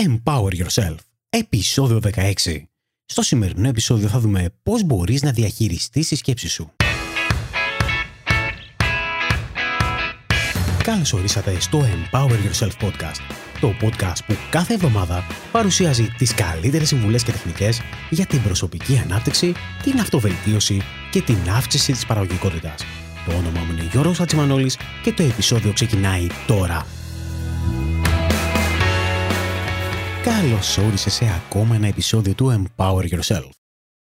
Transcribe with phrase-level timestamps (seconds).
[0.00, 0.96] Empower Yourself,
[1.28, 2.62] επεισόδιο 16.
[3.04, 6.72] Στο σημερινό επεισόδιο θα δούμε πώς μπορείς να διαχειριστείς τη σκέψη σου.
[10.82, 13.20] Καλώς ορίσατε στο Empower Yourself Podcast,
[13.60, 19.52] το podcast που κάθε εβδομάδα παρουσιάζει τις καλύτερες συμβουλές και τεχνικές για την προσωπική ανάπτυξη,
[19.82, 22.84] την αυτοβελτίωση και την αύξηση της παραγωγικότητας.
[23.26, 26.86] Το όνομά μου είναι Γιώργος Ατσιμανόλης και το επεισόδιο ξεκινάει τώρα.
[30.26, 33.48] Καλώς όρισες σε ακόμα ένα επεισόδιο του Empower Yourself.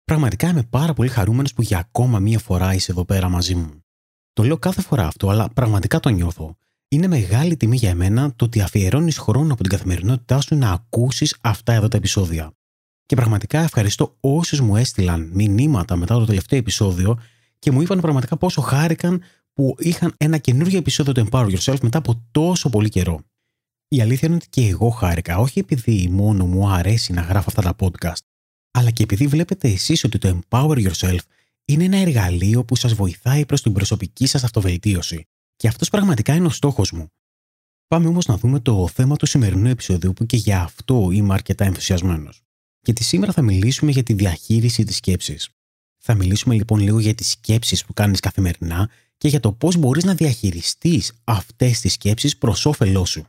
[0.04, 3.84] Πραγματικά είμαι πάρα πολύ χαρούμενος που για ακόμα μία φορά είσαι εδώ πέρα μαζί μου.
[4.34, 6.58] Το λέω κάθε φορά αυτό, αλλά πραγματικά το νιώθω.
[6.88, 11.36] Είναι μεγάλη τιμή για εμένα το ότι αφιερώνεις χρόνο από την καθημερινότητά σου να ακούσεις
[11.42, 12.52] αυτά εδώ τα επεισόδια.
[13.06, 17.20] Και πραγματικά ευχαριστώ όσους μου έστειλαν μηνύματα μετά το τελευταίο επεισόδιο
[17.60, 19.22] και μου είπαν πραγματικά πόσο χάρηκαν
[19.54, 23.20] που είχαν ένα καινούργιο επεισόδιο του Empower Yourself μετά από τόσο πολύ καιρό.
[23.88, 27.62] Η αλήθεια είναι ότι και εγώ χάρηκα, όχι επειδή μόνο μου αρέσει να γράφω αυτά
[27.62, 28.26] τα podcast,
[28.72, 31.20] αλλά και επειδή βλέπετε εσείς ότι το Empower Yourself
[31.66, 35.28] είναι ένα εργαλείο που σας βοηθάει προς την προσωπική σας αυτοβελτίωση.
[35.56, 37.12] Και αυτός πραγματικά είναι ο στόχος μου.
[37.88, 41.66] Πάμε όμως να δούμε το θέμα του σημερινού επεισοδίου που και για αυτό είμαι αρκετά
[41.66, 42.42] ενθουσιασμένος.
[42.82, 45.50] Γιατί σήμερα θα μιλήσουμε για τη διαχείριση της σκέψης.
[45.98, 50.04] Θα μιλήσουμε λοιπόν λίγο για τις σκέψεις που κάνεις καθημερινά και για το πώς μπορείς
[50.04, 53.28] να διαχειριστείς αυτές τις σκέψεις προς όφελό σου.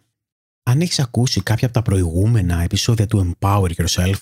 [0.68, 4.14] Αν έχεις ακούσει κάποια από τα προηγούμενα επεισόδια του Empower Yourself,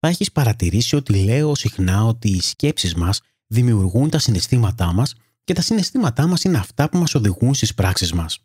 [0.00, 5.52] θα έχεις παρατηρήσει ότι λέω συχνά ότι οι σκέψεις μας δημιουργούν τα συναισθήματά μας και
[5.52, 8.38] τα συναισθήματά μας είναι αυτά που μας οδηγούν στις πράξεις μας.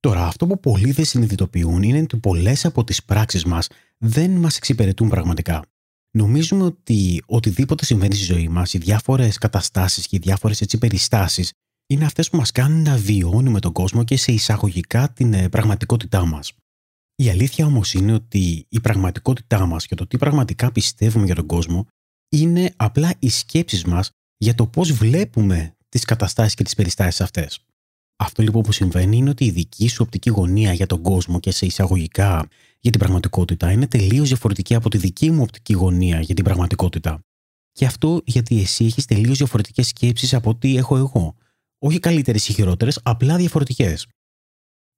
[0.00, 4.56] Τώρα, αυτό που πολλοί δεν συνειδητοποιούν είναι ότι πολλές από τις πράξεις μας δεν μας
[4.56, 5.64] εξυπηρετούν πραγματικά.
[6.10, 11.52] Νομίζουμε ότι οτιδήποτε συμβαίνει στη ζωή μας, οι διάφορες καταστάσεις και οι διάφορες περιστάσεις,
[11.86, 16.26] είναι αυτές που μας κάνουν να βιώνουμε τον κόσμο και σε εισαγωγικά την ε, πραγματικότητά
[16.26, 16.52] μας.
[17.16, 21.46] Η αλήθεια όμως είναι ότι η πραγματικότητά μας και το τι πραγματικά πιστεύουμε για τον
[21.46, 21.86] κόσμο
[22.28, 27.64] είναι απλά οι σκέψεις μας για το πώς βλέπουμε τις καταστάσεις και τις περιστάσεις αυτές.
[28.16, 31.50] Αυτό λοιπόν που συμβαίνει είναι ότι η δική σου οπτική γωνία για τον κόσμο και
[31.50, 32.48] σε εισαγωγικά
[32.80, 37.20] για την πραγματικότητα είναι τελείως διαφορετική από τη δική μου οπτική γωνία για την πραγματικότητα.
[37.72, 41.36] Και αυτό γιατί εσύ έχεις τελείως διαφορετικές σκέψεις από ό,τι έχω εγώ.
[41.78, 44.06] Όχι καλύτερες ή χειρότερες, απλά διαφορετικές.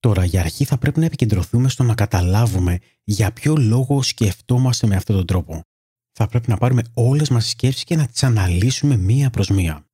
[0.00, 4.96] Τώρα, για αρχή θα πρέπει να επικεντρωθούμε στο να καταλάβουμε για ποιο λόγο σκεφτόμαστε με
[4.96, 5.62] αυτόν τον τρόπο.
[6.12, 9.86] Θα πρέπει να πάρουμε όλες μας τις σκέψεις και να τις αναλύσουμε μία προς μία.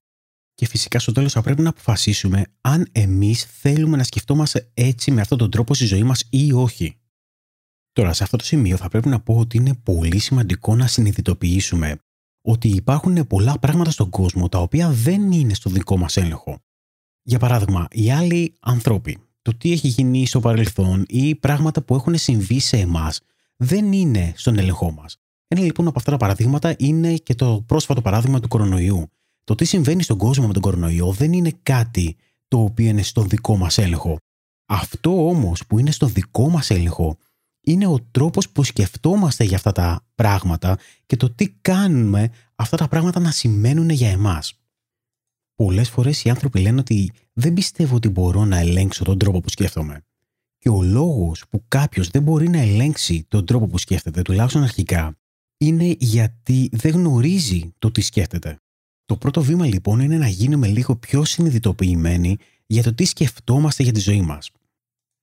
[0.55, 5.21] Και φυσικά στο τέλος θα πρέπει να αποφασίσουμε αν εμείς θέλουμε να σκεφτόμαστε έτσι με
[5.21, 6.97] αυτόν τον τρόπο στη ζωή μας ή όχι.
[7.93, 11.99] Τώρα, σε αυτό το σημείο θα πρέπει να πω ότι είναι πολύ σημαντικό να συνειδητοποιήσουμε
[12.43, 16.59] ότι υπάρχουν πολλά πράγματα στον κόσμο τα οποία δεν είναι στο δικό μας έλεγχο.
[17.23, 22.19] Για παράδειγμα, οι άλλοι άνθρωποι, το τι έχει γίνει στο παρελθόν ή πράγματα που έχουν
[22.19, 23.21] συμβεί σε εμάς
[23.57, 25.17] δεν είναι στον έλεγχό μας.
[25.49, 29.07] Ένα λοιπόν από αυτά τα παραδείγματα είναι και το πρόσφατο παράδειγμα του κορονοϊού.
[29.45, 32.17] Το τι συμβαίνει στον κόσμο με τον κορονοϊό δεν είναι κάτι
[32.49, 34.17] το οποίο είναι στον δικό μας έλεγχο.
[34.67, 37.17] Αυτό όμως που είναι στον δικό μας έλεγχο
[37.61, 42.89] είναι ο τρόπος που σκεφτόμαστε για αυτά τα πράγματα και το τι κάνουμε αυτά τα
[42.89, 44.62] πράγματα να σημαίνουν για εμάς.
[45.63, 49.49] Πολλές φορές οι άνθρωποι λένε ότι δεν πιστεύω ότι μπορώ να ελέγξω τον τρόπο που
[49.49, 50.05] σκέφτομαι.
[50.59, 55.19] Και ο λόγος που κάποιος δεν μπορεί να ελέγξει τον τρόπο που σκέφτεται, τουλάχιστον αρχικά,
[55.57, 58.61] είναι γιατί δεν γνωρίζει το τι σκέφτεται.
[59.05, 62.37] Το πρώτο βήμα λοιπόν είναι να γίνουμε λίγο πιο συνειδητοποιημένοι
[62.67, 64.51] για το τι σκεφτόμαστε για τη ζωή μας.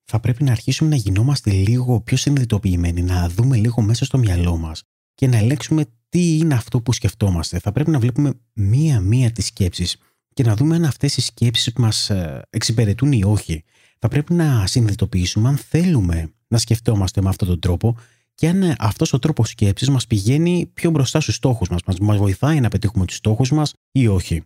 [0.03, 4.57] Θα πρέπει να αρχίσουμε να γινόμαστε λίγο πιο συνειδητοποιημένοι, να δούμε λίγο μέσα στο μυαλό
[4.57, 4.83] μας
[5.13, 7.59] και να ελέγξουμε τι είναι αυτό που σκεφτόμαστε.
[7.59, 9.97] Θα πρέπει να βλέπουμε μία-μία τις σκέψεις
[10.39, 13.63] και να δούμε αν αυτές οι σκέψεις μας ε, εξυπηρετούν ή όχι.
[13.99, 17.97] Θα πρέπει να συνειδητοποιήσουμε αν θέλουμε να σκεφτόμαστε με αυτόν τον τρόπο
[18.33, 22.17] και αν ε, αυτός ο τρόπος σκέψης μας πηγαίνει πιο μπροστά στους στόχους μας, μας
[22.17, 24.43] βοηθάει να πετύχουμε τους στόχους μας ή όχι.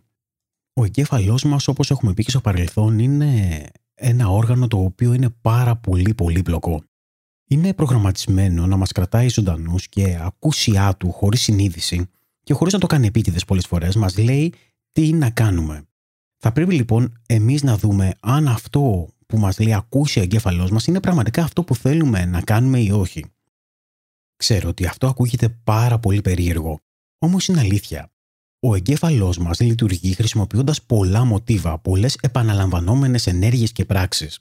[0.72, 3.62] Ο εγκέφαλός μας, όπως έχουμε πει και στο παρελθόν, είναι
[3.94, 6.82] ένα όργανο το οποίο είναι πάρα πολύ πολύπλοκο.
[7.48, 12.06] Είναι προγραμματισμένο να μας κρατάει ζωντανούς και ακούσιά του χωρίς συνείδηση
[12.42, 14.54] και χωρίς να το κάνει επίτηδες πολλές φορές, μας λέει
[14.94, 15.86] τι να κάνουμε.
[16.38, 20.86] Θα πρέπει λοιπόν εμείς να δούμε αν αυτό που μας λέει ακούσει ο εγκέφαλός μας
[20.86, 23.24] είναι πραγματικά αυτό που θέλουμε να κάνουμε ή όχι.
[24.36, 26.78] Ξέρω ότι αυτό ακούγεται πάρα πολύ περίεργο,
[27.18, 28.12] όμως είναι αλήθεια.
[28.60, 34.40] Ο εγκέφαλός μας λειτουργεί χρησιμοποιώντας πολλά μοτίβα, πολλές επαναλαμβανόμενες ενέργειες και πράξεις.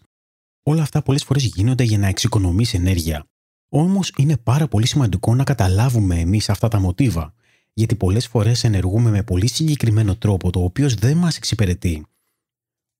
[0.63, 3.25] Όλα αυτά πολλές φορές γίνονται για να εξοικονομήσει ενέργεια.
[3.69, 7.33] Όμως είναι πάρα πολύ σημαντικό να καταλάβουμε εμείς αυτά τα μοτίβα
[7.73, 12.05] γιατί πολλές φορές ενεργούμε με πολύ συγκεκριμένο τρόπο, το οποίος δεν μας εξυπηρετεί.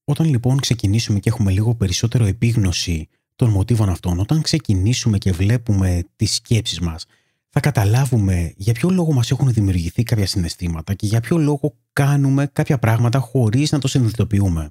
[0.04, 6.04] Όταν λοιπόν ξεκινήσουμε και έχουμε λίγο περισσότερο επίγνωση των μοτίβων αυτών, όταν ξεκινήσουμε και βλέπουμε
[6.16, 7.06] τις σκέψεις μας,
[7.50, 12.48] θα καταλάβουμε για ποιο λόγο μας έχουν δημιουργηθεί κάποια συναισθήματα και για ποιο λόγο κάνουμε
[12.54, 14.70] κάποια πράγματα χωρίς να το συνειδητοποιούμε.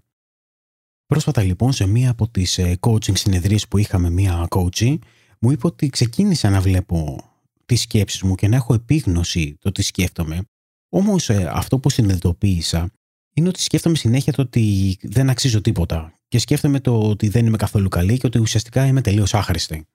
[1.07, 4.99] Πρόσφατα λοιπόν σε μία από τις ε, coaching συνεδρίες που είχαμε μία coaching,
[5.39, 7.32] μου είπε ότι ξεκίνησα να βλέπω
[7.67, 10.43] τις σκέψεις μου και να έχω επίγνωση το τι σκέφτομαι.
[10.89, 12.91] Όμως ε, αυτό που συνειδητοποίησα
[13.35, 17.57] είναι ότι σκέφτομαι συνέχεια το ότι δεν αξίζω τίποτα και σκέφτομαι το ότι δεν είμαι
[17.57, 19.87] καθόλου καλή και ότι ουσιαστικά είμαι τελείως άχρηστη.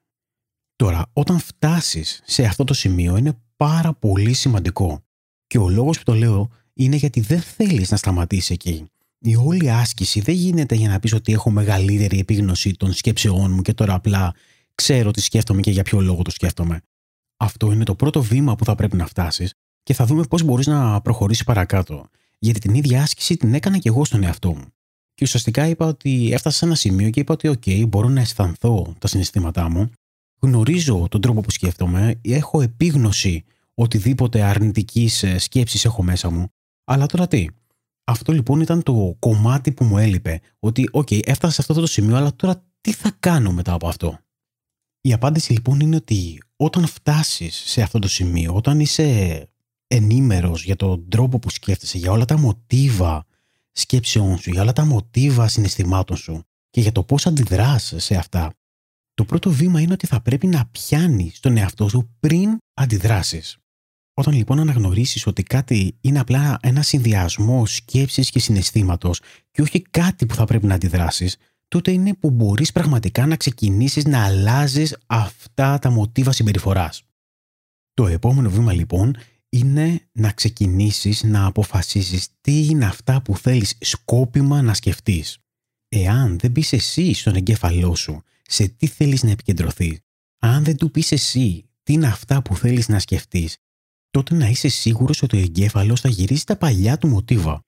[0.76, 5.02] Τώρα, όταν φτάσεις σε αυτό το σημείο είναι πάρα πολύ σημαντικό.
[5.46, 8.90] Και ο λόγος που το λέω είναι γιατί δεν θέλεις να σταματήσεις εκεί.
[9.18, 13.62] Η όλη άσκηση δεν γίνεται για να πεις ότι έχω μεγαλύτερη επίγνωση των σκέψεών μου
[13.62, 14.34] και τώρα απλά
[14.74, 16.80] ξέρω τι σκέφτομαι και για ποιο λόγο το σκέφτομαι.
[17.40, 19.52] Αυτό είναι το πρώτο βήμα που θα πρέπει να φτάσεις
[19.82, 22.06] και θα δούμε πώς μπορείς να προχωρήσεις παρακάτω.
[22.38, 24.64] Γιατί την ίδια άσκηση την έκανα και εγώ στον εαυτό μου.
[25.14, 28.94] Και ουσιαστικά είπα ότι έφτασα σε ένα σημείο και είπα ότι, OK, μπορώ να αισθανθώ
[28.98, 29.90] τα συναισθήματά μου,
[30.40, 33.44] γνωρίζω τον τρόπο που σκέφτομαι, έχω επίγνωση
[33.74, 36.48] οτιδήποτε αρνητικής ε, σκέψης έχω μέσα μου.
[36.84, 37.46] Αλλά τώρα τι.
[38.04, 40.40] Αυτό λοιπόν ήταν το κομμάτι που μου έλειπε.
[40.58, 44.18] Ότι, OK, έφτασα σε αυτό το σημείο, αλλά τώρα τι θα κάνω μετά από αυτό;
[45.08, 49.48] Η απάντηση λοιπόν είναι ότι όταν φτάσεις σε αυτό το σημείο, όταν είσαι
[49.86, 53.26] ενήμερος για τον τρόπο που σκέφτεσαι, για όλα τα μοτίβα
[53.72, 58.54] σκέψεών σου, για όλα τα μοτίβα συναισθημάτων σου και για το πώς αντιδράς σε αυτά,
[59.14, 63.58] το πρώτο βήμα είναι ότι θα πρέπει να πιάνεις τον εαυτό σου πριν αντιδράσεις.
[64.14, 69.20] Όταν λοιπόν αναγνωρίσεις ότι κάτι είναι απλά ένα συνδυασμό σκέψης και συναισθήματος
[69.50, 71.36] και όχι κάτι που θα πρέπει να αντιδράσεις,
[71.68, 77.02] τότε είναι που μπορείς πραγματικά να ξεκινήσεις να αλλάζεις αυτά τα μοτίβα συμπεριφοράς.
[77.94, 79.16] Το επόμενο βήμα λοιπόν
[79.48, 85.38] είναι να ξεκινήσεις να αποφασίσεις τι είναι αυτά που θέλεις σκόπιμα να σκεφτείς.
[85.88, 89.98] Εάν δεν πεις εσύ στον εγκέφαλό σου σε τι θέλεις να επικεντρωθείς,
[90.38, 93.56] αν δεν του πεις εσύ τι είναι αυτά που θέλεις να σκεφτείς,
[94.10, 97.62] τότε να είσαι σίγουρος ότι ο εγκέφαλος θα γυρίσει τα παλιά του μοτίβα.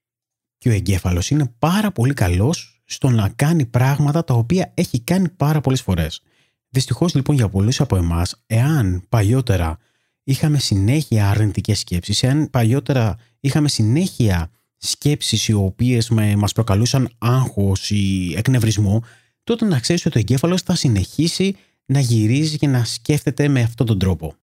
[0.59, 5.29] Και ο εγκέφαλος είναι πάρα πολύ καλός στο να κάνει πράγματα τα οποία έχει κάνει
[5.29, 6.23] πάρα πολλές φορές.
[6.69, 9.79] Δυστυχώς λοιπόν για πολλούς από εμάς, εάν παλιότερα
[10.25, 18.35] είχαμε συνέχεια αρνητικές σκέψεις, εάν παλιότερα είχαμε συνέχεια σκέψεις οι οποίες μας προκαλούσαν άγχος ή
[18.37, 19.05] εκνευρισμό,
[19.45, 23.87] τότε να ξέρεις ότι ο εγκέφαλος θα συνεχίσει να γυρίζει και να σκέφτεται με αυτόν
[23.87, 24.35] τον τρόπο.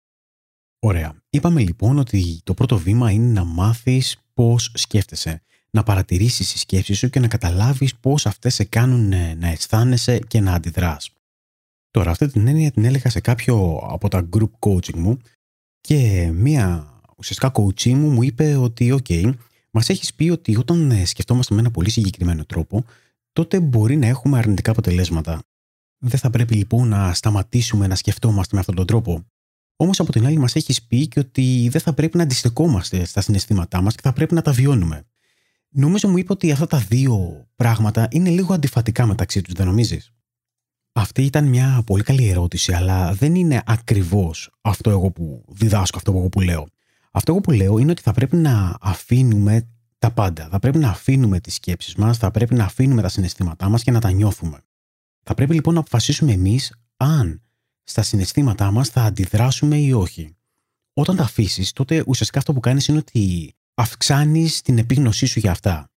[0.79, 1.15] Ωραία.
[1.29, 5.41] Είπαμε λοιπόν ότι το πρώτο βήμα είναι να μάθεις πώς σκέφτεσαι.
[5.71, 10.39] Να παρατηρήσεις τις σκέψεις σου και να καταλάβεις πώς αυτές σε κάνουν να αισθάνεσαι και
[10.39, 11.11] να αντιδράς.
[11.91, 15.17] Τώρα αυτή την έννοια την έλεγα σε κάποιο από τα group coaching μου
[15.81, 19.07] και μία ουσιαστικά coach μου μου είπε ότι «ΟΚ,
[19.71, 22.85] μας έχεις πει ότι όταν ε, σκεφτόμαστε με ένα πολύ συγκεκριμένο τρόπο,
[23.33, 25.41] τότε μπορεί να έχουμε αρνητικά αποτελέσματα.
[25.97, 29.25] Δεν θα πρέπει λοιπόν να σταματήσουμε να σκεφτόμαστε με αυτόν τον τρόπο.
[29.75, 33.21] Όμως από την άλλη, μας έχεις πει και ότι δεν θα πρέπει να αντιστεκόμαστε στα
[33.21, 35.05] συναισθήματά μας και θα πρέπει να τα βιώνουμε.
[35.79, 40.11] Νομίζω μου είπε ότι αυτά τα δύο πράγματα είναι λίγο αντιφατικά μεταξύ τους, δεν νομίζεις;
[40.91, 46.11] Αυτή ήταν μια πολύ καλή ερώτηση, αλλά δεν είναι ακριβώς αυτό εγώ που διδάσκω, αυτό
[46.11, 46.67] εγώ που λέω.
[47.11, 50.47] Αυτό εγώ που λέω είναι ότι θα πρέπει να αφήνουμε τα πάντα.
[50.51, 53.91] Θα πρέπει να αφήνουμε τις σκέψεις μας, θα πρέπει να αφήνουμε τα συναισθήματά μας και
[53.91, 54.57] να τα νιώθουμε.
[55.23, 57.41] Θα πρέπει λοιπόν να αποφασίσουμε εμείς αν
[57.83, 60.35] στα συναισθήματά μας θα αντιδράσουμε ή όχι.
[60.93, 65.51] Όταν τα αφήσεις, τότε ουσιαστικά αυτό που κάνεις είναι ότι αυξάνεις την επίγνωσή σου για
[65.51, 65.89] αυτά.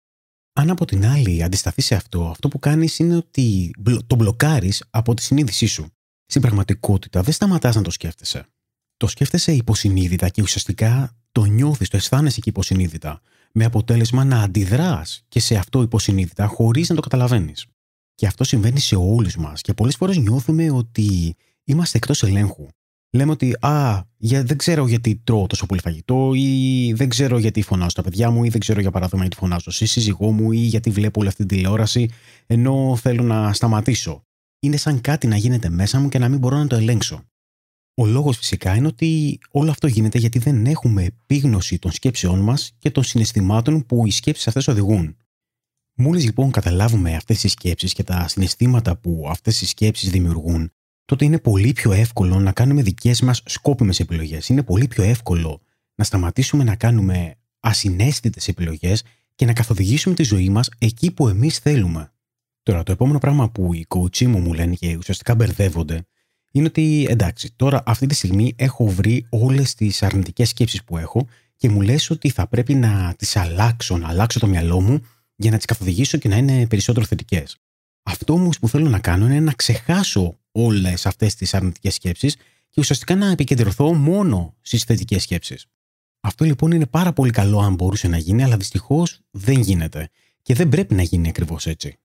[0.52, 3.70] Αν από την άλλη αντισταθεί σε αυτό, αυτό που κάνεις είναι ότι
[4.06, 5.86] το μπλοκάρεις από τη συνείδησή σου.
[6.26, 8.46] Στην πραγματικότητα δεν σταματάς να το σκέφτεσαι.
[8.96, 13.20] Το σκέφτεσαι υποσυνείδητα και ουσιαστικά το νιώθεις, το αισθάνεσαι και υποσυνείδητα.
[13.52, 17.66] Με αποτέλεσμα να αντιδράς και σε αυτό υποσυνείδητα χωρίς να το καταλαβαίνεις.
[18.14, 19.60] Και αυτό συμβαίνει σε όλους μας.
[19.60, 22.66] Και πολλές φορές νιώθουμε ότι είμαστε εκτός ελέγχου.
[23.10, 27.62] Λέμε ότι Α, για, δεν ξέρω γιατί τρώω τόσο πολύ φαγητό, ή δεν ξέρω γιατί
[27.62, 30.58] φωνάζω τα παιδιά μου, ή δεν ξέρω για παράδειγμα γιατί φωνάζω στη σύζυγό μου, ή
[30.58, 32.08] γιατί βλέπω όλη αυτή την τηλεόραση,
[32.46, 34.22] ενώ θέλω να σταματήσω.
[34.60, 37.22] Είναι σαν κάτι να γίνεται μέσα μου και να μην μπορώ να το ελέγξω.
[37.94, 42.72] Ο λόγος φυσικά είναι ότι όλο αυτό γίνεται γιατί δεν έχουμε επίγνωση των σκέψεών μας
[42.78, 45.16] και των συναισθημάτων που οι σκέψεις αυτές οδηγούν.
[45.94, 50.72] Μόλις λοιπόν καταλάβουμε αυτές τι σκέψεις και τα συναισθήματα που αυτές οι σκέψεις δημιουργούν,
[51.08, 54.48] τότε είναι πολύ πιο εύκολο να κάνουμε δικές μας σκόπιμες επιλογές.
[54.48, 55.60] Είναι πολύ πιο εύκολο
[55.94, 59.02] να σταματήσουμε να κάνουμε ασυναίσθητες επιλογές
[59.34, 62.12] και να καθοδηγήσουμε τη ζωή μας εκεί που εμείς θέλουμε.
[62.62, 66.06] Τώρα, το επόμενο πράγμα που οι coaching μου μου λένε και ουσιαστικά μπερδεύονται
[66.52, 71.26] είναι ότι εντάξει, τώρα αυτή τη στιγμή έχω βρει όλες τις αρνητικές σκέψεις που έχω
[71.56, 75.00] και μου λες ότι θα πρέπει να τις αλλάξω, να αλλάξω το μυαλό μου
[75.36, 77.56] για να τις καθοδηγήσω και να είναι περισσότερο θετικές.
[78.02, 82.36] Αυτό όμως που θέλω να κάνω είναι να ξεχάσω όλες αυτές τις αρνητικές σκέψεις
[82.70, 85.66] και ουσιαστικά να επικεντρωθώ μόνο στις θετικές σκέψεις.
[86.20, 90.08] Αυτό λοιπόν είναι πάρα πολύ καλό αν μπορούσε να γίνει, αλλά δυστυχώς δεν γίνεται.
[90.42, 91.98] Και δεν πρέπει να γίνει ακριβώς έτσι.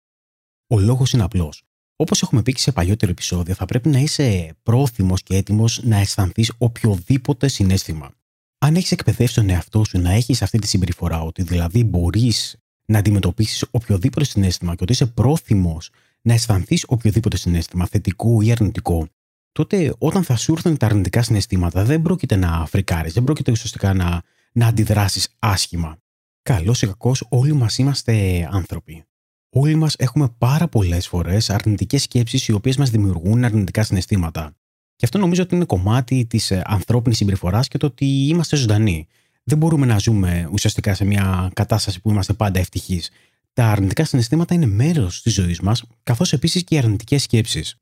[0.68, 1.64] Ο λόγος είναι απλός.
[1.96, 5.98] Όπως έχουμε πει και σε παλιότερο επεισόδιο, θα πρέπει να είσαι πρόθυμος και έτοιμος να
[5.98, 8.12] αισθανθείς οποιοδήποτε συνέστημα.
[8.58, 12.56] Αν έχεις εκπαιδεύσει τον εαυτό σου να έχεις αυτή τη συμπεριφορά, ότι δηλαδή μπορείς
[12.86, 15.90] να αντιμετωπίσεις οποιοδήποτε συνέστημα και ότι είσαι πρόθυμος
[16.24, 19.08] να αισθανθείς οποιοδήποτε συνέστημα, θετικό ή αρνητικό,
[19.52, 23.94] τότε όταν θα σου έρθουν τα αρνητικά συναισθήματα, δεν πρόκειται να φρικάρεις, δεν πρόκειται ουσιαστικά
[23.94, 24.22] να,
[24.54, 25.98] να αντιδράσεις άσχημα.
[26.42, 29.04] Καλό ή κακό, όλοι μας είμαστε άνθρωποι.
[29.50, 34.56] Όλοι μας έχουμε πάρα πολλές φορές αρνητικές σκέψεις οι οποίες μας δημιουργούν αρνητικά συναισθήματα.
[34.96, 39.08] Και αυτό νομίζω ότι είναι κομμάτι της ε, ανθρώπινης συμπεριφοράς και το ότι είμαστε ζωντανοί.
[39.44, 43.10] Δεν μπορούμε να ζούμε ουσιαστικά σε μια κατάσταση που είμαστε πάντα ευτυχείς.
[43.54, 47.78] Τα αρνητικά συναισθήματα είναι μέρος της ζωής μας, καθώς επίσης και οι αρνητικές σκέψεις.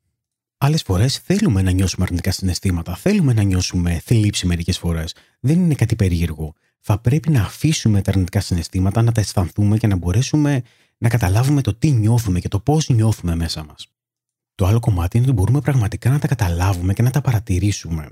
[0.58, 5.16] Άλλες φορές θέλουμε να νιώσουμε αρνητικά συναισθήματα, θέλουμε να νιώσουμε θλίψη μερικές φορές.
[5.40, 6.54] Δεν είναι κάτι περίεργο.
[6.80, 10.62] Θα πρέπει να αφήσουμε τα αρνητικά συναισθήματα, να τα αισθανθούμε και να μπορέσουμε
[10.98, 13.88] να καταλάβουμε το τι νιώθουμε και το πώς νιώθουμε μέσα μας.
[14.56, 18.10] Το άλλο κομμάτι είναι ότι μπορούμε πραγματικά να τα καταλάβουμε και να τα παρατηρήσουμε.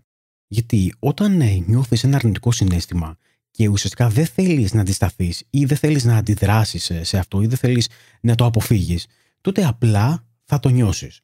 [0.47, 3.17] Γιατί όταν ε, νιώθεις ένα αρνητικό συνέστημα
[3.59, 7.47] και ουσιαστικά δεν θέλεις να αντισταθείς ή δεν θέλεις να αντιδράσεις ε, σε αυτό ή
[7.47, 7.87] δεν θέλεις
[8.21, 9.07] να το αποφύγεις,
[9.41, 11.21] τότε απλά θα το νιώσεις.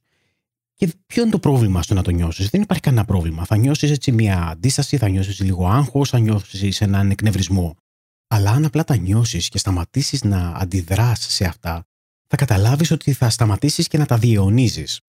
[0.74, 3.46] Και ποιο είναι το πρόβλημα στο να το νιώσεις, Δεν υπάρχει κανένα πρόβλημα.
[3.46, 7.76] Θα νιώσεις έτσι μια αντίσταση, θα νιώσεις λίγο άγχος, θα νιώσεις έναν εκνευρισμό.
[8.28, 11.88] Αλλά αν απλά τα νιώσεις και σταματήσεις να αντιδράς σε αυτά,
[12.28, 15.02] θα καταλάβεις ότι θα σταματήσεις και να τα διαιωνίζεις.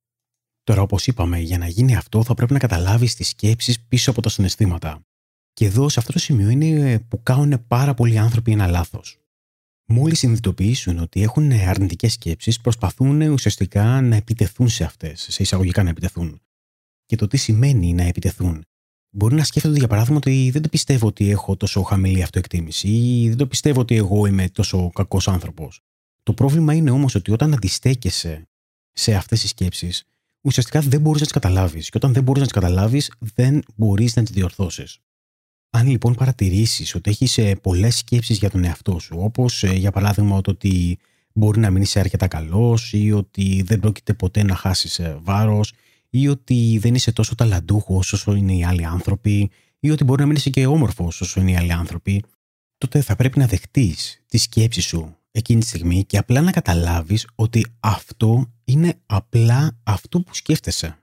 [0.65, 4.23] Τώρα, όπως είπαμε, για να γίνει αυτό θα πρέπει να καταλάβεις τις σκέψεις πίσω από
[4.23, 5.07] τα συναισθήματα.
[5.57, 9.19] Και εδώ, σε αυτό το σημείο, είναι που κάνουν πάρα πολλοί άνθρωποι ένα λάθος.
[9.85, 15.91] Μόλις συνειδητοποιήσουν ότι έχουν αρνητικές σκέψεις, προσπαθούν ουσιαστικά να επιτεθούν σε αυτές, σε εισαγωγικά να
[15.91, 16.41] επιτεθούν.
[17.07, 18.65] Και το τι σημαίνει να επιτεθούν.
[19.11, 23.29] Μπορεί να σκέφτονται, για παράδειγμα, ότι δεν το πιστεύω ότι έχω τόσο χαμηλή αυτοεκτίμηση ή
[23.29, 25.81] δεν το πιστεύω ότι εγώ είμαι τόσο κακός άνθρωπος.
[26.23, 28.49] Το πρόβλημα είναι όμως ότι όταν αντιστέκεσαι
[28.93, 30.05] σε αυτές τις σκέψεις,
[30.41, 31.91] ουσιαστικά δεν μπορείς να τις καταλάβεις.
[31.91, 35.01] Και όταν δεν μπορείς να τις καταλάβεις, δεν μπορείς να τις διορθώσεις.
[35.77, 39.91] Αν λοιπόν παρατηρήσεις ότι έχεις ε, πολλές σκέψεις για τον εαυτό σου, όπως ε, για
[39.91, 40.99] παράδειγμα ότι
[41.33, 45.73] μπορεί να μην είσαι αρκετά καλός ή ότι δεν πρόκειται ποτέ να χάσεις ε, βάρος
[46.11, 50.27] ή ότι δεν είσαι τόσο ταλαντούχος όσο είναι οι άλλοι άνθρωποι ή ότι μπορεί να
[50.27, 52.25] μην είσαι και όμορφος όσο είναι οι άλλοι άνθρωποι,
[52.79, 57.27] τότε θα πρέπει να δεχτείς τη σκέψη σου εκείνη τη στιγμή και απλά να καταλάβεις
[57.35, 60.99] ότι αυτό είναι απλά αυτό που σκέφτεσαι.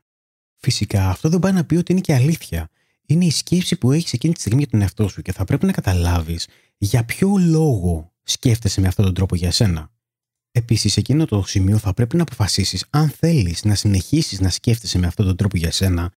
[0.58, 2.70] Φυσικά αυτό δεν πάει να πει ότι είναι και αλήθεια.
[3.08, 5.66] Είναι η σκέψη που έχεις εκείνη τη στιγμή για τον εαυτό σου και θα πρέπει
[5.66, 9.92] να καταλάβεις για ποιο λόγο σκέφτεσαι με αυτόν τον τρόπο για εσένα.
[10.52, 14.98] Επίσης, σε εκείνο το σημείο θα πρέπει να αποφασίσεις αν θέλεις να συνεχίσεις να σκέφτεσαι
[14.98, 16.14] με αυτόν τον τρόπο για εσένα,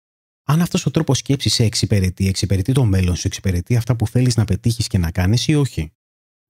[0.46, 4.36] αν αυτός ο τρόπος σκέψης σε εξυπηρετεί, εξυπηρετεί το μέλλον σου, εξυπηρετεί αυτά που θέλεις
[4.36, 5.92] να πετύχεις και να κάνεις ή όχι.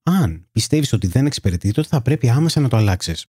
[0.03, 3.27] Αν πιστεύεις ότι δεν εξυπηρετεί, τότε θα πρέπει άμεσα να το αλλάξεις.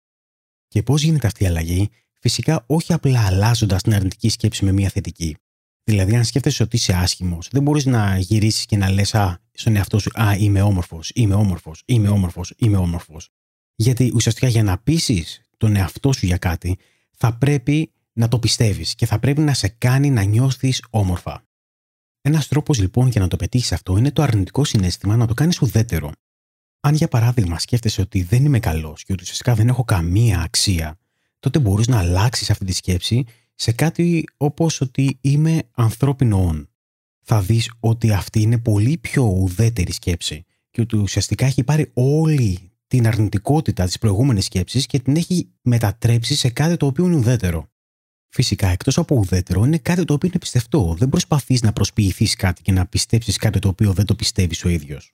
[0.69, 1.91] Και πώς γίνεται αυτή η αλλαγή,
[2.21, 5.37] φυσικά όχι απλά αλλάζοντας την αρνητική σκέψη με μια θετική.
[5.89, 9.15] Δηλαδή, αν σκέφτεσαι ότι είσαι άσχημος, δεν μπορείς να γυρίσεις και να λες
[9.53, 13.31] στον εαυτό σου Α, είμαι όμορφος, είμαι όμορφος, είμαι όμορφος, είμαι όμορφος.
[13.75, 16.79] Γιατί ουσιαστικά για να πείσεις τον εαυτό σου για κάτι,
[17.17, 21.45] θα πρέπει να το πιστεύεις και θα πρέπει να σε κάνει να νιώθεις όμορφα.
[22.21, 25.61] Ένας τρόπος λοιπόν για να το πετύχεις αυτό είναι το αρνητικό συνέστημα να το κάνεις
[25.61, 26.13] ουδέτερο.
[26.81, 30.99] Αν για παράδειγμα σκέφτεσαι ότι δεν είμαι καλός και ότι ουσιαστικά δεν έχω καμία αξία,
[31.39, 33.25] τότε μπορείς να αλλάξεις αυτή τη σκέψη
[33.59, 36.69] σε κάτι όπως ότι είμαι ανθρώπινο όν.
[37.25, 42.73] Θα δεις ότι αυτή είναι πολύ πιο ουδέτερη σκέψη και ότι ουσιαστικά έχει πάρει όλη
[42.87, 47.71] την αρνητικότητα της προηγούμενης σκέψης και την έχει μετατρέψει σε κάτι το οποίο είναι ουδέτερο.
[48.29, 50.95] Φυσικά, εκτός από ουδέτερο, είναι κάτι το οποίο είναι πιστευτό.
[50.99, 54.69] Δεν προσπαθείς να προσποιηθείς κάτι και να πιστέψεις κάτι το οποίο δεν το πιστεύεις ο
[54.69, 55.13] ίδιος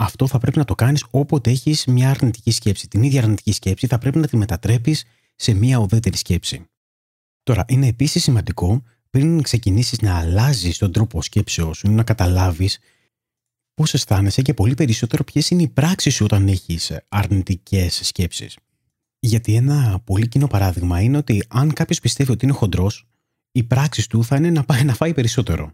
[0.00, 2.88] αυτό θα πρέπει να το κάνεις όποτε έχεις μια αρνητική σκέψη.
[2.88, 5.04] Την ίδια αρνητική σκέψη θα πρέπει να τη μετατρέπεις
[5.36, 6.69] σε μια ουδέτερη σκέψη.
[7.50, 12.78] Τώρα, είναι επίσης σημαντικό πριν ξεκινήσεις να αλλάζεις τον τρόπο σκέψεώς σου, να καταλάβεις
[13.74, 18.56] πώς αισθάνεσαι και πολύ περισσότερο ποιες είναι οι πράξεις σου όταν έχεις αρνητικές σκέψεις.
[19.18, 23.06] Γιατί ένα πολύ κοινό παράδειγμα είναι ότι αν κάποιος πιστεύει ότι είναι χοντρός,
[23.52, 25.72] οι πράξεις του θα είναι να πάει να φάει περισσότερο.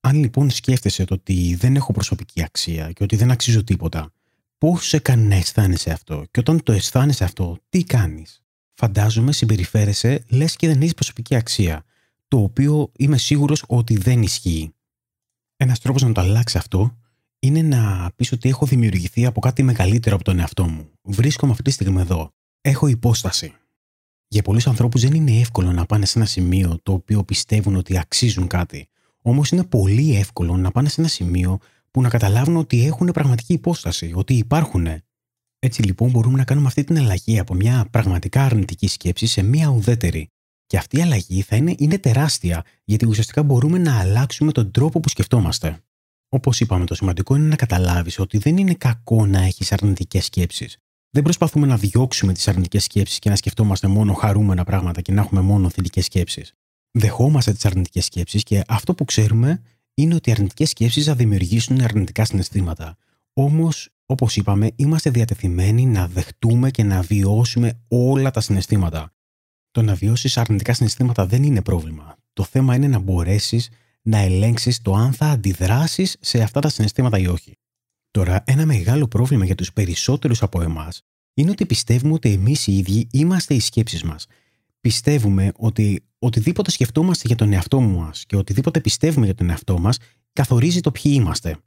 [0.00, 4.12] Αν λοιπόν σκέφτεσαι το ότι δεν έχω προσωπική αξία και ότι δεν αξίζω τίποτα,
[4.58, 8.40] πώς σε κάνει να αισθάνεσαι αυτό και όταν το αισθάνεσαι αυτό, τι κάνεις;
[8.78, 11.84] Φαντάζομαι συμπεριφέρεσαι λες και δεν έχεις προσωπική αξία,
[12.28, 14.74] το οποίο είμαι σίγουρος ότι δεν ισχύει.
[15.56, 16.96] Ένας τρόπος να το αλλάξει αυτό
[17.38, 20.90] είναι να πεις ότι έχω δημιουργηθεί από κάτι μεγαλύτερο από τον εαυτό μου.
[21.02, 22.30] Βρίσκομαι αυτή τη στιγμή εδώ.
[22.60, 23.54] Έχω υπόσταση.
[24.28, 27.98] Για πολλούς ανθρώπους δεν είναι εύκολο να πάνε σε ένα σημείο το οποίο πιστεύουν ότι
[27.98, 28.88] αξίζουν κάτι.
[29.22, 31.58] Όμως είναι πολύ εύκολο να πάνε σε ένα σημείο
[31.90, 34.86] που να καταλάβουν ότι έχουν πραγματική υπόσταση, ότι υπάρχουν.
[35.58, 39.68] Έτσι λοιπόν μπορούμε να κάνουμε αυτή την αλλαγή από μια πραγματικά αρνητική σκέψη σε μια
[39.68, 40.28] ουδέτερη.
[40.66, 45.00] Και αυτή η αλλαγή θα είναι, είναι τεράστια, γιατί ουσιαστικά μπορούμε να αλλάξουμε τον τρόπο
[45.00, 45.80] που σκεφτόμαστε.
[46.28, 50.78] Όπως είπαμε, το σημαντικό είναι να καταλάβεις ότι δεν είναι κακό να έχεις αρνητικές σκέψεις.
[51.10, 55.20] Δεν προσπαθούμε να διώξουμε τις αρνητικές σκέψεις και να σκεφτόμαστε μόνο χαρούμενα πράγματα και να
[55.20, 56.52] έχουμε μόνο θετικέ σκέψεις.
[56.90, 59.62] Δεχόμαστε τις αρνητικές σκέψεις και αυτό που ξέρουμε
[59.94, 62.96] είναι ότι οι αρνητικές σκέψεις θα δημιουργήσουν αρνητικά συναισθήματα.
[63.32, 69.12] Όμως, όπως είπαμε, είμαστε διατεθειμένοι να δεχτούμε και να βιώσουμε όλα τα συναισθήματα.
[69.70, 72.16] Το να βιώσεις αρνητικά συναισθήματα δεν είναι πρόβλημα.
[72.32, 73.68] Το θέμα είναι να μπορέσεις
[74.02, 77.58] να ελέγξεις το αν θα αντιδράσεις σε αυτά τα συναισθήματα ή όχι.
[78.10, 81.02] Τώρα, ένα μεγάλο πρόβλημα για τους περισσότερους από εμάς
[81.34, 84.26] είναι ότι πιστεύουμε ότι εμείς οι ίδιοι είμαστε οι σκέψεις μας.
[84.80, 89.98] Πιστεύουμε ότι οτιδήποτε σκεφτόμαστε για τον εαυτό μας και οτιδήποτε πιστεύουμε για τον εαυτό μας
[90.32, 91.58] καθορίζει το ποιοι είμαστε.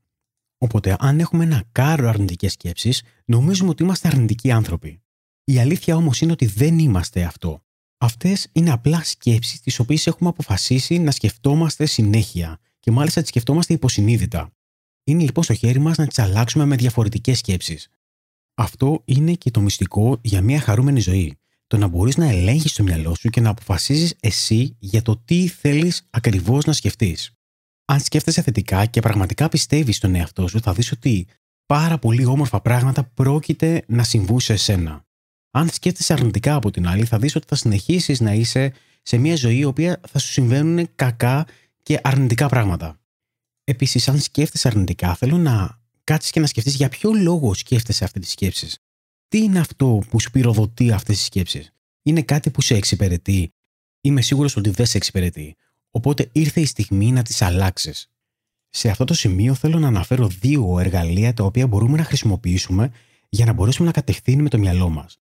[0.61, 5.01] Οπότε, αν έχουμε ένα κάρο αρνητικές σκέψεις, νομίζουμε ότι είμαστε αρνητικοί άνθρωποι.
[5.43, 7.63] Η αλήθεια όμως είναι ότι δεν είμαστε αυτό.
[7.97, 13.73] Αυτές είναι απλά σκέψεις τις οποίες έχουμε αποφασίσει να σκεφτόμαστε συνέχεια και μάλιστα τις σκεφτόμαστε
[13.73, 14.51] υποσυνείδητα.
[15.03, 17.89] Είναι λοιπόν στο χέρι μας να τις αλλάξουμε με διαφορετικές σκέψεις.
[18.55, 21.37] Αυτό είναι και το μυστικό για μια χαρούμενη ζωή.
[21.67, 25.47] Το να μπορείς να ελέγχεις το μυαλό σου και να αποφασίζεις εσύ για το τι
[25.47, 27.31] θέλεις ακριβώς να σκεφτείς.
[27.89, 31.27] Αν σκέφτεσαι θετικά και πραγματικά πιστεύεις στον εαυτό σου, θα δεις ότι
[31.65, 35.05] πάρα πολύ όμορφα πράγματα πρόκειται να συμβούν σε εσένα.
[35.51, 39.35] Αν σκέφτεσαι αρνητικά από την άλλη, θα δεις ότι θα συνεχίσεις να είσαι σε μια
[39.35, 41.47] ζωή η οποία θα σου συμβαίνουν κακά
[41.83, 42.99] και αρνητικά πράγματα.
[43.63, 48.19] Επίσης, αν σκέφτεσαι αρνητικά, θέλω να κάτσεις και να σκεφτείς για ποιο λόγο σκέφτεσαι αυτή
[48.19, 48.81] τη σκέψη.
[49.27, 51.71] Τι είναι αυτό που σου πυροδοτεί αυτές τις σκέψεις;
[52.03, 53.53] Είναι κάτι που σε εξυπηρετεί;
[54.01, 55.55] Είμαι σίγουρος ότι δεν σε εξυπηρετεί.
[55.91, 58.11] Οπότε ήρθε η στιγμή να τις αλλάξεις.
[58.69, 62.91] Σε αυτό το σημείο θέλω να αναφέρω δύο εργαλεία τα οποία μπορούμε να χρησιμοποιήσουμε
[63.29, 65.17] για να μπορέσουμε να κατευθύνουμε το μυαλό μας.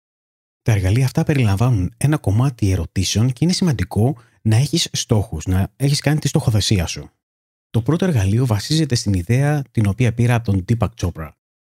[0.62, 6.00] Τα εργαλεία αυτά περιλαμβάνουν ένα κομμάτι ερωτήσεων και είναι σημαντικό να έχεις στόχους, να έχεις
[6.00, 7.10] κάνει τη στοχοθεσία σου.
[7.70, 11.30] Το πρώτο εργαλείο βασίζεται στην ιδέα την οποία πήρα από τον Deepak Chopra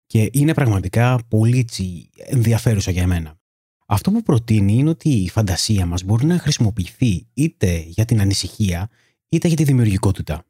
[0.06, 1.68] και είναι πραγματικά πολύ
[2.14, 3.40] ενδιαφέρουσα για μένα.
[3.86, 8.90] Αυτό που προτείνει είναι ότι η φαντασία μας μπορεί να χρησιμοποιηθεί είτε για την ανησυχία
[9.28, 10.44] είτε για τη δημιουργικότητα.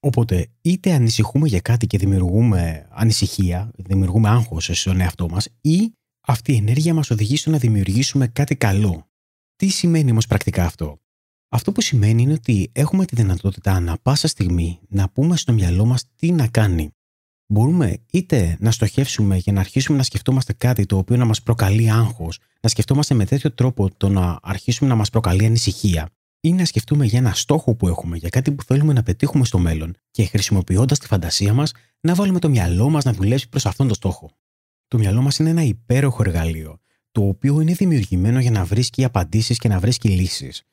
[0.00, 5.92] Οπότε, είτε ανησυχούμε για κάτι και δημιουργούμε ανησυχία, δημιουργούμε άγχος στον εαυτό μας, ή
[6.26, 9.06] αυτή η ενέργεια μας οδηγεί στο να δημιουργήσουμε κάτι καλό.
[9.56, 10.98] Τι σημαίνει όμως πρακτικά αυτό;
[11.48, 15.84] Αυτό που σημαίνει είναι ότι έχουμε τη δυνατότητα ανα πάσα στιγμή να πούμε στο μυαλό
[15.84, 16.90] μας τι να κάνει.
[17.46, 21.90] Μπορούμε είτε να στοχεύσουμε για να αρχίσουμε να σκεφτόμαστε κάτι το οποίο να μας προκαλεί
[21.90, 26.08] άγχος, να σκεφτόμαστε με τέτοιο τρόπο το να αρχίσουμε να μας προκαλεί ανησυχία,
[26.40, 29.58] ή να σκεφτούμε για ένα στόχο που έχουμε, για κάτι που θέλουμε να πετύχουμε στο
[29.58, 33.86] μέλλον και χρησιμοποιώντας τη φαντασία μας να βάλουμε το μυαλό μας να δουλέψει προς αυτόν
[33.86, 34.30] τον στόχο.
[34.88, 36.78] Το μυαλό μας είναι ένα υπέροχο εργαλείο,
[37.12, 40.64] το οποίο είναι δημιουργημένο για να βρίσκει απαντήσεις και να βρίσκει λύσεις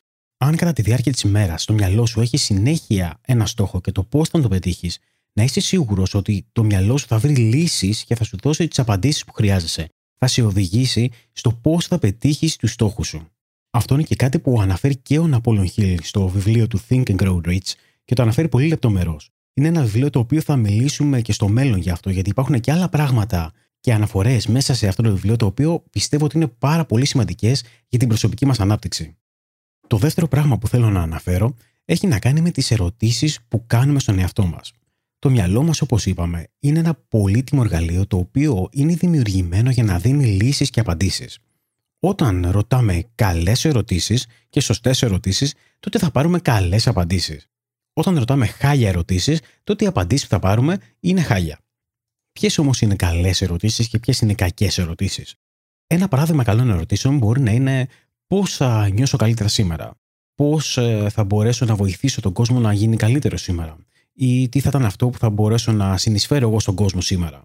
[0.46, 4.04] αν κατά τη διάρκεια της ημέρας στο μυαλό σου έχει συνέχεια ένα στόχο και το
[4.04, 5.00] πώς θα το πετύχεις,
[5.34, 8.80] να είσαι σίγουρος ότι το μυαλό σου θα βρει λύσεις και θα σου δώσει τις
[8.80, 9.88] απαντήσεις που χρειάζεσαι.
[10.18, 13.28] Θα σε οδηγήσει στο πώς θα πετύχεις τους στόχους σου.
[13.70, 17.16] Αυτό είναι και κάτι που αναφέρει και ο Ναπόλεον Χίλ στο βιβλίο του Think and
[17.16, 17.72] Grow Rich
[18.06, 19.20] και το αναφέρει πολύ λεπτομερό.
[19.54, 22.72] Είναι ένα βιβλίο το οποίο θα μιλήσουμε και στο μέλλον για αυτό, γιατί υπάρχουν και
[22.72, 26.86] άλλα πράγματα και αναφορές μέσα σε αυτό το βιβλίο, το οποίο πιστεύω ότι είναι πάρα
[26.86, 29.16] πολύ σημαντικές για την προσωπική μας ανάπτυξη.
[29.88, 34.00] Το δεύτερο πράγμα που θέλω να αναφέρω έχει να κάνει με τις ερωτήσεις που κάνουμε
[34.00, 34.72] στον εαυτό μας.
[35.24, 40.00] Το μυαλό μας, όπως είπαμε, είναι ένα πολύτιμο εργαλείο το οποίο είναι δημιουργημένο για να
[40.00, 41.40] δίνει λύσεις και απαντήσεις.
[42.00, 47.50] Όταν ρωτάμε καλές ερωτήσεις και σωστές ερωτήσεις, τότε θα πάρουμε καλές απαντήσεις.
[47.94, 51.60] Όταν ρωτάμε χάλια ερωτήσεις, τότε οι απαντήσεις που θα πάρουμε είναι χάλια.
[52.32, 55.36] Ποιες όμως είναι καλές ερωτήσεις και ποιες είναι κακές ερωτήσεις;
[55.88, 57.88] Ένα παράδειγμα καλών ερωτήσεων μπορεί να είναι
[58.28, 60.00] πώς θα νιώσω καλύτερα σήμερα,
[60.36, 63.78] πώς ε, θα μπορέσω να βοηθήσω τον κόσμο να γίνει καλύτερο σήμερα,
[64.14, 67.44] ή τι θα ήταν αυτό που θα μπορέσω να συνεισφέρω εγώ στον κόσμο σήμερα.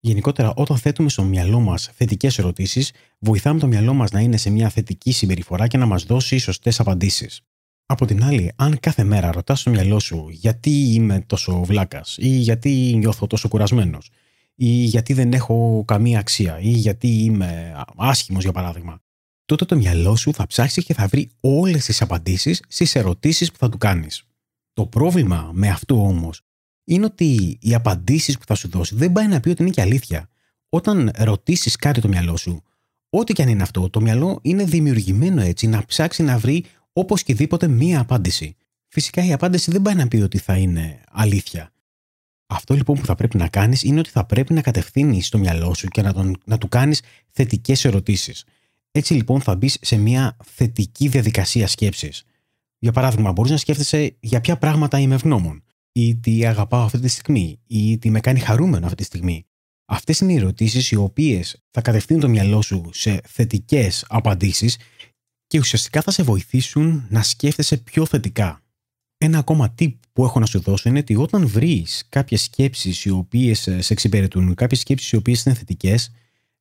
[0.00, 4.50] Γενικότερα, όταν θέτουμε στο μυαλό μας θετικές ερωτήσεις, βοηθάμε το μυαλό μας να είναι σε
[4.50, 7.40] μια θετική συμπεριφορά και να μας δώσει σωστές απαντήσεις.
[7.86, 12.28] Από την άλλη, αν κάθε μέρα ρωτάς στο μυαλό σου γιατί είμαι τόσο βλάκας, ή
[12.28, 14.10] γιατί νιώθω τόσο κουρασμένος,
[14.54, 19.02] ή γιατί δεν έχω καμία αξία, ή γιατί είμαι άσχημος για παράδειγμα,
[19.44, 23.58] τότε το μυαλό σου θα ψάξει και θα βρει όλες τις απαντήσεις στις ερωτήσεις που
[23.58, 24.24] θα του κάνεις.
[24.74, 26.40] Το πρόβλημα με αυτό όμως
[26.84, 29.80] είναι ότι οι απαντήσεις που θα σου δώσει δεν πάει να πει ότι είναι και
[29.80, 30.28] αλήθεια.
[30.68, 32.62] Όταν ρωτήσεις κάτι το μυαλό σου,
[33.16, 37.68] Ό,τι και αν είναι αυτό, το μυαλό είναι δημιουργημένο έτσι να ψάξει να βρει οπωσδήποτε
[37.68, 38.56] μία απάντηση.
[38.88, 41.72] Φυσικά η απάντηση δεν πάει να πει ότι θα είναι αλήθεια.
[42.46, 45.74] Αυτό λοιπόν που θα πρέπει να κάνεις είναι ότι θα πρέπει να κατευθύνεις το μυαλό
[45.74, 48.44] σου και να, τον, να του κάνεις θετικές ερωτήσεις.
[48.90, 52.24] Έτσι λοιπόν θα μπεις σε μια θετική διαδικασία σκέψης.
[52.84, 57.08] Για παράδειγμα, μπορείς να σκέφτεσαι για ποια πράγματα είμαι ευγνώμων, ή τι αγαπάω αυτή τη
[57.08, 59.46] στιγμή, ή τι με κάνει χαρούμενο αυτή τη στιγμή.
[59.84, 64.76] Αυτές είναι οι ερωτήσεις οι οποίες θα κατευθύνουν το μυαλό σου σε θετικές απαντήσεις
[65.46, 68.62] και ουσιαστικά θα σε βοηθήσουν να σκέφτεσαι πιο θετικά.
[69.18, 73.10] Ένα ακόμα tip που έχω να σου δώσω είναι ότι όταν βρεις κάποιες σκέψεις οι
[73.10, 76.12] οποίες σε εξυπηρετούν, κάποιες σκέψεις οι οποίες είναι θετικές,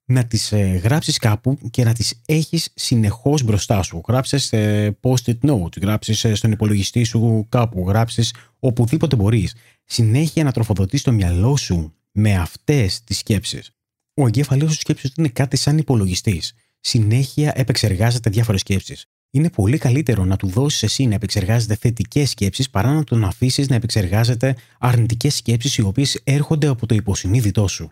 [0.06, 4.02] να τις ε, γράψεις κάπου και να τις έχεις συνεχώς μπροστά σου.
[4.08, 9.56] Γράψεις σε post-it note, γράψεις ε, στον υπολογιστή σου κάπου, γράψεις οπουδήποτε μπορείς.
[9.86, 13.72] Συνέχεια να τροφοδοτείς το μυαλό σου με αυτές τις σκέψεις.
[14.14, 16.54] Ο εγκέφαλός σου σκέψεις είναι κάτι σαν υπολογιστής.
[16.80, 19.08] Συνέχεια επεξεργάζεται διάφορες σκέψεις.
[19.32, 23.68] Είναι πολύ καλύτερο να του δώσεις εσύ να επεξεργάζεται θετικές σκέψεις παρά να τον αφήσεις
[23.68, 27.92] να επεξεργάζεται αρνητικές σκέψεις οι οποίες έρχονται από το υποσυνείδητό σου.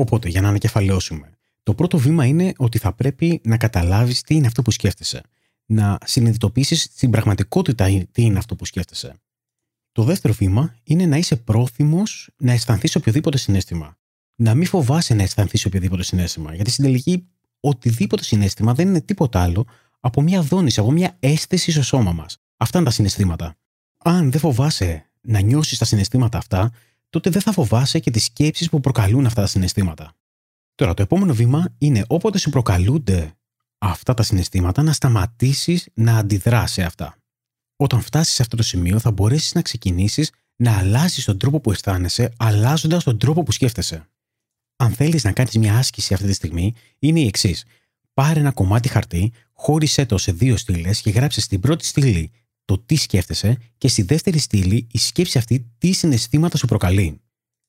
[0.00, 1.30] Οπότε, για να ανακεφαλαιώσουμε,
[1.62, 5.22] το πρώτο βήμα είναι ότι θα πρέπει να καταλάβεις τι είναι αυτό που σκέφτεσαι.
[5.66, 9.14] Να συνειδητοποιήσεις την πραγματικότητα τι είναι αυτό που σκέφτεσαι.
[9.92, 13.96] Το δεύτερο βήμα είναι να είσαι πρόθυμος να αισθανθείς οποιοδήποτε συνέστημα.
[14.34, 16.54] Να μην φοβάσαι να αισθανθείς οποιοδήποτε συνέστημα.
[16.54, 17.26] Γιατί στην τελική,
[17.60, 19.66] οτιδήποτε συνέστημα δεν είναι τίποτα άλλο
[20.00, 22.36] από μια δόνηση, από μια αίσθηση στο σώμα μας.
[22.56, 23.56] Αυτά είναι τα συναισθήματα.
[23.98, 26.72] Αν δεν φοβάσαι να νιώσεις τα συναισθήματα αυτά,
[27.10, 30.12] τότε δεν θα φοβάσαι και τις σκέψεις που προκαλούν αυτά τα συναισθήματα.
[30.74, 33.34] Τώρα, το επόμενο βήμα είναι όποτε σου προκαλούνται
[33.78, 37.16] αυτά τα συναισθήματα να σταματήσεις να αντιδράς σε αυτά.
[37.76, 41.70] Όταν φτάσεις σε αυτό το σημείο, θα μπορέσεις να ξεκινήσεις να αλλάζεις τον τρόπο που
[41.70, 44.08] αισθάνεσαι, αλλάζοντας τον τρόπο που σκέφτεσαι.
[44.76, 47.64] Αν θέλεις να κάνεις μια άσκηση αυτή τη στιγμή, είναι η εξής.
[48.14, 52.30] Πάρε ένα κομμάτι χαρτί, χώρισέ το σε δύο στήλες και γράψε στην πρώτη στήλη
[52.70, 57.20] το τι σκέφτεσαι και στη δεύτερη στήλη η σκέψη αυτή τι συναισθήματα σου προκαλεί.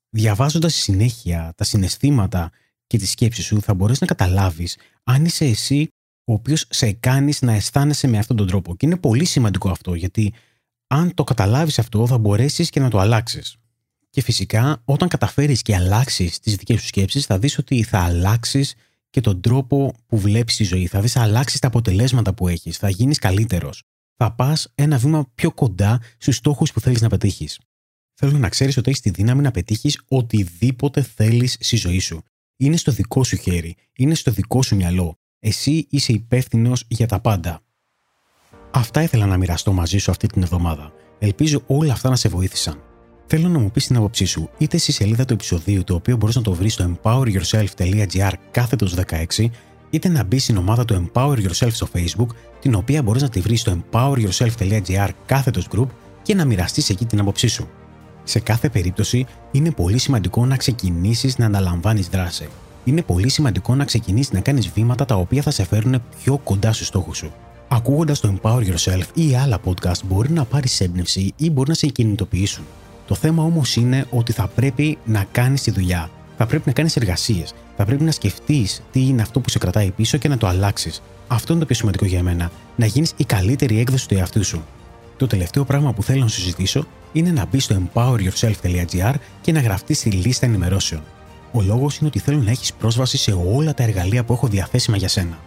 [0.10, 2.52] Διαβάζοντας στη συνέχεια τα συναισθήματα
[2.88, 5.88] και τη σκέψη σου, θα μπορέσεις να καταλάβεις αν είσαι εσύ
[6.26, 8.76] ο οποίος σε κάνεις να αισθάνεσαι με αυτόν τον τρόπο.
[8.76, 10.34] Και είναι πολύ σημαντικό αυτό, γιατί
[10.88, 13.56] αν το καταλάβεις αυτό, θα μπορέσεις και να το αλλάξεις.
[14.10, 18.76] Και φυσικά, όταν καταφέρεις και αλλάξεις τις δικές σου σκέψεις, θα δεις ότι θα αλλάξεις
[19.10, 20.88] και τον τρόπο που βλέπεις τη ζωή.
[20.88, 22.78] Θα δεις αλλάξεις τα αποτελέσματα που έχεις.
[22.78, 23.84] Θα γίνεις καλύτερος
[24.16, 27.60] θα πας ένα βήμα πιο κοντά στους στόχους που θέλεις να πετύχεις.
[28.14, 32.24] Θέλω να ξέρεις ότι έχεις τη δύναμη να πετύχεις οτιδήποτε θέλεις στη ζωή σου.
[32.58, 35.16] Είναι στο δικό σου χέρι, είναι στο δικό σου μυαλό.
[35.40, 37.62] Εσύ είσαι υπεύθυνος για τα πάντα.
[38.72, 40.92] Αυτά ήθελα να μοιραστώ μαζί σου αυτή την εβδομάδα.
[41.20, 42.84] Ελπίζω όλα αυτά να σε βοήθησαν.
[43.26, 46.36] Θέλω να μου πεις την άποψή σου είτε στη σελίδα του επεισοδίου, το οποίο μπορείς
[46.36, 49.46] να το βρεις στο empoweryourself.gr κάθετος 16,
[49.92, 52.28] είτε να μπει στην ομάδα του Empower Yourself στο Facebook,
[52.60, 55.88] την οποία μπορείς να τη βρεις στο empoweryourself.gr κάθετος group
[56.22, 57.68] και να μοιραστείς εκεί την άποψή σου.
[58.24, 62.50] Σε κάθε περίπτωση, είναι πολύ σημαντικό να ξεκινήσεις να αναλαμβάνεις δράση.
[62.84, 66.74] Είναι πολύ σημαντικό να ξεκινήσεις να κάνεις βήματα τα οποία θα σε φέρουν πιο κοντά
[66.74, 67.32] στους στόχους σου.
[67.68, 71.88] Ακούγοντας το Empower Yourself ή άλλα podcast, μπορεί να πάρεις έμπνευση ή μπορεί να σε
[71.88, 72.64] κινητοποιήσουν.
[73.08, 76.10] Το θέμα όμως είναι ότι θα πρέπει να κάνεις τη δουλειά.
[76.42, 79.92] Θα πρέπει να κάνεις εργασίες θα πρέπει να σκεφτείς τι είναι αυτό που σε κρατάει
[79.92, 81.02] πίσω και να το αλλάξεις.
[81.28, 82.52] Αυτό είναι το πιο σημαντικό για μένα.
[82.76, 84.64] Να γίνεις η καλύτερη έκδοση του εαυτού σου.
[85.18, 89.60] Το τελευταίο πράγμα που θέλω να σου ζητήσω είναι να μπεις στο empoweryourself.gr και να
[89.60, 91.02] γραφτείς στη λίστα ενημερώσεων.
[91.52, 94.98] Ο λόγος είναι ότι θέλω να έχεις πρόσβαση σε όλα τα εργαλεία που έχω διαθέσιμα
[94.98, 95.40] για σένα.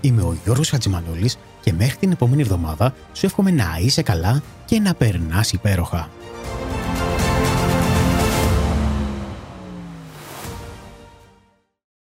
[0.00, 4.80] Είμαι ο Γιώργος Χατζημανόλης και μέχρι την επόμενη εβδομάδα σου εύχομαι να είσαι καλά και
[4.80, 6.08] να περνάς υπέροχα.